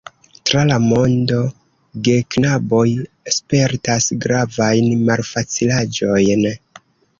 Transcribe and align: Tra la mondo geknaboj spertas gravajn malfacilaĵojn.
Tra 0.49 0.61
la 0.69 0.77
mondo 0.85 1.37
geknaboj 2.07 2.87
spertas 3.37 4.09
gravajn 4.25 4.91
malfacilaĵojn. 5.11 6.51